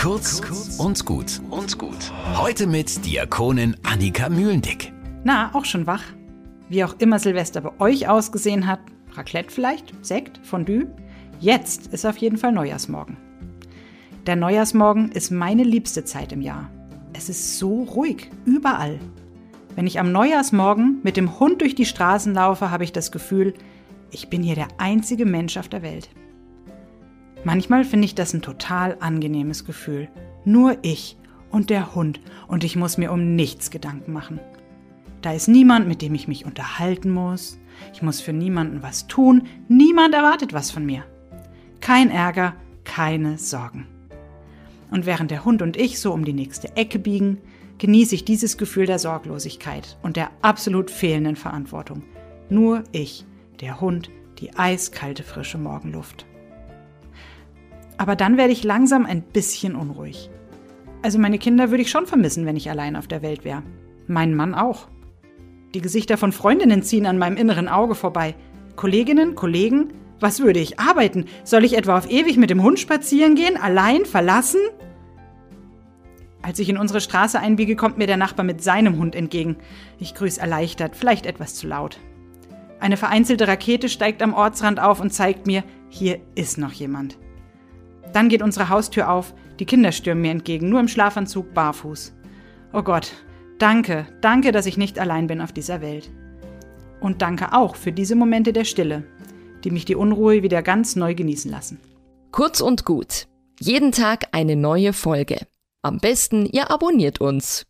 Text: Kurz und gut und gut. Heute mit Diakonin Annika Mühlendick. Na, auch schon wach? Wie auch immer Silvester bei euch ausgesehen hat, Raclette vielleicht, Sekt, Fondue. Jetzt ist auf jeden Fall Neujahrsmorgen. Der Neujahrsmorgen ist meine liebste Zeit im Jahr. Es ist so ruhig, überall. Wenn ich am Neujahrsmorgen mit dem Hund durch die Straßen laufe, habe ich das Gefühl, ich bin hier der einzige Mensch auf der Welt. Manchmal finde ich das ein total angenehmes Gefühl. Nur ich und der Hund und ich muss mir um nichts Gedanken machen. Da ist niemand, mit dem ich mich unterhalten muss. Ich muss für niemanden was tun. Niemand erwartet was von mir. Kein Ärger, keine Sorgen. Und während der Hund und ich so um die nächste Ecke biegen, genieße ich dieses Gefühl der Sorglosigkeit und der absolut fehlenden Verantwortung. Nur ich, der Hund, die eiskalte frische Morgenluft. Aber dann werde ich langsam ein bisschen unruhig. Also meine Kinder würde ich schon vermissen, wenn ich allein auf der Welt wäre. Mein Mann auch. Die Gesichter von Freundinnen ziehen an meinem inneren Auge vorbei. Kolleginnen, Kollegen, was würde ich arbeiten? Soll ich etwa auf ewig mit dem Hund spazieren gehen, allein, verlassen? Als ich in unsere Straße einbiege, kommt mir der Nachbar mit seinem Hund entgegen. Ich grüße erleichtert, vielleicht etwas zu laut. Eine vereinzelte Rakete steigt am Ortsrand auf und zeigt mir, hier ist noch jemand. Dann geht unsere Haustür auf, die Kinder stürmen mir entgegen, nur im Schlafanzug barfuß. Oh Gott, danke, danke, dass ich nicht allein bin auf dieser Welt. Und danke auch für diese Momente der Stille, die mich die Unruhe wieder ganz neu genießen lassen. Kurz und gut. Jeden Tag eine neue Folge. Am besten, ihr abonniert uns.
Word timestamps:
Kurz 0.00 0.40
und 0.78 1.04
gut 1.04 1.42
und 1.50 1.76
gut. 1.76 2.10
Heute 2.34 2.66
mit 2.66 3.04
Diakonin 3.04 3.76
Annika 3.82 4.30
Mühlendick. 4.30 4.94
Na, 5.24 5.54
auch 5.54 5.66
schon 5.66 5.86
wach? 5.86 6.02
Wie 6.70 6.82
auch 6.84 6.94
immer 7.00 7.18
Silvester 7.18 7.60
bei 7.60 7.78
euch 7.80 8.08
ausgesehen 8.08 8.66
hat, 8.66 8.80
Raclette 9.12 9.50
vielleicht, 9.50 9.92
Sekt, 10.00 10.40
Fondue. 10.42 10.86
Jetzt 11.38 11.88
ist 11.88 12.06
auf 12.06 12.16
jeden 12.16 12.38
Fall 12.38 12.52
Neujahrsmorgen. 12.52 13.18
Der 14.24 14.36
Neujahrsmorgen 14.36 15.12
ist 15.12 15.30
meine 15.30 15.64
liebste 15.64 16.02
Zeit 16.02 16.32
im 16.32 16.40
Jahr. 16.40 16.70
Es 17.12 17.28
ist 17.28 17.58
so 17.58 17.82
ruhig, 17.82 18.30
überall. 18.46 18.98
Wenn 19.74 19.86
ich 19.86 20.00
am 20.00 20.12
Neujahrsmorgen 20.12 21.00
mit 21.02 21.18
dem 21.18 21.38
Hund 21.38 21.60
durch 21.60 21.74
die 21.74 21.84
Straßen 21.84 22.32
laufe, 22.32 22.70
habe 22.70 22.84
ich 22.84 22.92
das 22.92 23.12
Gefühl, 23.12 23.52
ich 24.10 24.30
bin 24.30 24.42
hier 24.42 24.54
der 24.54 24.68
einzige 24.78 25.26
Mensch 25.26 25.58
auf 25.58 25.68
der 25.68 25.82
Welt. 25.82 26.08
Manchmal 27.44 27.84
finde 27.84 28.04
ich 28.04 28.14
das 28.14 28.34
ein 28.34 28.42
total 28.42 28.96
angenehmes 29.00 29.64
Gefühl. 29.64 30.08
Nur 30.44 30.76
ich 30.82 31.16
und 31.50 31.70
der 31.70 31.94
Hund 31.94 32.20
und 32.48 32.64
ich 32.64 32.76
muss 32.76 32.98
mir 32.98 33.12
um 33.12 33.34
nichts 33.34 33.70
Gedanken 33.70 34.12
machen. 34.12 34.40
Da 35.22 35.32
ist 35.32 35.48
niemand, 35.48 35.86
mit 35.88 36.02
dem 36.02 36.14
ich 36.14 36.28
mich 36.28 36.44
unterhalten 36.44 37.10
muss. 37.10 37.58
Ich 37.92 38.02
muss 38.02 38.20
für 38.20 38.32
niemanden 38.32 38.82
was 38.82 39.06
tun. 39.06 39.48
Niemand 39.68 40.14
erwartet 40.14 40.52
was 40.52 40.70
von 40.70 40.84
mir. 40.84 41.04
Kein 41.80 42.10
Ärger, 42.10 42.54
keine 42.84 43.38
Sorgen. 43.38 43.86
Und 44.90 45.06
während 45.06 45.30
der 45.30 45.44
Hund 45.44 45.62
und 45.62 45.76
ich 45.76 46.00
so 46.00 46.12
um 46.12 46.24
die 46.24 46.32
nächste 46.32 46.76
Ecke 46.76 46.98
biegen, 46.98 47.38
genieße 47.78 48.14
ich 48.14 48.24
dieses 48.24 48.58
Gefühl 48.58 48.86
der 48.86 48.98
Sorglosigkeit 48.98 49.96
und 50.02 50.16
der 50.16 50.30
absolut 50.42 50.90
fehlenden 50.90 51.36
Verantwortung. 51.36 52.02
Nur 52.50 52.84
ich, 52.92 53.24
der 53.60 53.80
Hund, 53.80 54.10
die 54.38 54.54
eiskalte 54.56 55.22
frische 55.22 55.58
Morgenluft. 55.58 56.26
Aber 58.00 58.16
dann 58.16 58.38
werde 58.38 58.54
ich 58.54 58.64
langsam 58.64 59.04
ein 59.04 59.20
bisschen 59.20 59.76
unruhig. 59.76 60.30
Also 61.02 61.18
meine 61.18 61.38
Kinder 61.38 61.70
würde 61.70 61.82
ich 61.82 61.90
schon 61.90 62.06
vermissen, 62.06 62.46
wenn 62.46 62.56
ich 62.56 62.70
allein 62.70 62.96
auf 62.96 63.06
der 63.06 63.20
Welt 63.20 63.44
wäre. 63.44 63.62
Mein 64.06 64.34
Mann 64.34 64.54
auch. 64.54 64.88
Die 65.74 65.82
Gesichter 65.82 66.16
von 66.16 66.32
Freundinnen 66.32 66.82
ziehen 66.82 67.04
an 67.04 67.18
meinem 67.18 67.36
inneren 67.36 67.68
Auge 67.68 67.94
vorbei. 67.94 68.34
Kolleginnen, 68.74 69.34
Kollegen, 69.34 69.92
was 70.18 70.40
würde 70.40 70.60
ich 70.60 70.80
arbeiten? 70.80 71.26
Soll 71.44 71.62
ich 71.62 71.76
etwa 71.76 71.98
auf 71.98 72.10
ewig 72.10 72.38
mit 72.38 72.48
dem 72.48 72.62
Hund 72.62 72.78
spazieren 72.78 73.34
gehen, 73.34 73.58
allein, 73.58 74.06
verlassen? 74.06 74.62
Als 76.40 76.58
ich 76.58 76.70
in 76.70 76.78
unsere 76.78 77.02
Straße 77.02 77.38
einbiege, 77.38 77.76
kommt 77.76 77.98
mir 77.98 78.06
der 78.06 78.16
Nachbar 78.16 78.46
mit 78.46 78.62
seinem 78.62 78.96
Hund 78.96 79.14
entgegen. 79.14 79.58
Ich 79.98 80.14
grüße 80.14 80.40
erleichtert, 80.40 80.96
vielleicht 80.96 81.26
etwas 81.26 81.54
zu 81.54 81.66
laut. 81.66 81.98
Eine 82.80 82.96
vereinzelte 82.96 83.46
Rakete 83.46 83.90
steigt 83.90 84.22
am 84.22 84.32
Ortsrand 84.32 84.80
auf 84.80 85.00
und 85.00 85.12
zeigt 85.12 85.46
mir, 85.46 85.64
hier 85.90 86.18
ist 86.34 86.56
noch 86.56 86.72
jemand. 86.72 87.18
Dann 88.12 88.28
geht 88.28 88.42
unsere 88.42 88.68
Haustür 88.68 89.10
auf, 89.10 89.34
die 89.58 89.66
Kinder 89.66 89.92
stürmen 89.92 90.22
mir 90.22 90.30
entgegen, 90.30 90.68
nur 90.68 90.80
im 90.80 90.88
Schlafanzug 90.88 91.54
barfuß. 91.54 92.14
Oh 92.72 92.82
Gott, 92.82 93.12
danke, 93.58 94.06
danke, 94.20 94.52
dass 94.52 94.66
ich 94.66 94.76
nicht 94.76 94.98
allein 94.98 95.26
bin 95.26 95.40
auf 95.40 95.52
dieser 95.52 95.80
Welt. 95.80 96.10
Und 97.00 97.22
danke 97.22 97.52
auch 97.52 97.76
für 97.76 97.92
diese 97.92 98.14
Momente 98.14 98.52
der 98.52 98.64
Stille, 98.64 99.04
die 99.64 99.70
mich 99.70 99.84
die 99.84 99.96
Unruhe 99.96 100.42
wieder 100.42 100.62
ganz 100.62 100.96
neu 100.96 101.14
genießen 101.14 101.50
lassen. 101.50 101.80
Kurz 102.32 102.60
und 102.60 102.84
gut. 102.84 103.26
Jeden 103.58 103.92
Tag 103.92 104.28
eine 104.32 104.56
neue 104.56 104.92
Folge. 104.92 105.46
Am 105.82 105.98
besten, 105.98 106.46
ihr 106.46 106.70
abonniert 106.70 107.20
uns. 107.20 107.64